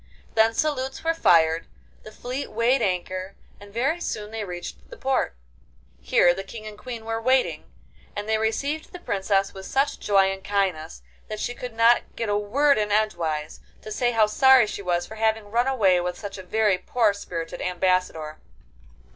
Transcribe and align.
Then 0.33 0.55
salutes 0.55 1.03
were 1.03 1.13
fired, 1.13 1.67
the 2.01 2.11
fleet 2.11 2.49
weighed 2.51 2.81
anchor, 2.81 3.35
and 3.59 3.71
very 3.71 4.01
soon 4.01 4.31
they 4.31 4.43
reached 4.43 4.89
the 4.89 4.97
port. 4.97 5.35
Here 5.99 6.33
the 6.33 6.43
King 6.43 6.65
and 6.65 6.75
Queen 6.75 7.05
were 7.05 7.21
waiting, 7.21 7.65
and 8.15 8.27
they 8.27 8.39
received 8.39 8.93
the 8.93 8.99
Princess 8.99 9.53
with 9.53 9.67
such 9.67 9.99
joy 9.99 10.31
and 10.31 10.43
kindness 10.43 11.03
that 11.27 11.39
she 11.39 11.53
could 11.53 11.75
not 11.75 12.15
get 12.15 12.29
a 12.29 12.35
word 12.35 12.79
in 12.79 12.91
edgewise, 12.91 13.59
to 13.83 13.91
say 13.91 14.09
how 14.09 14.25
sorry 14.25 14.65
she 14.65 14.81
was 14.81 15.05
for 15.05 15.17
having 15.17 15.51
run 15.51 15.67
away 15.67 16.01
with 16.01 16.17
such 16.17 16.39
a 16.39 16.41
very 16.41 16.79
poor 16.79 17.13
spirited 17.13 17.61
Ambassador. 17.61 18.39